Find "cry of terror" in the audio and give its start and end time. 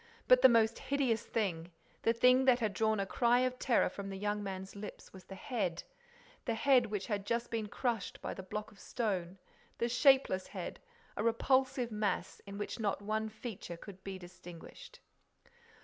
3.05-3.87